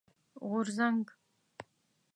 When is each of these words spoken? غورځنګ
غورځنګ 0.49 1.05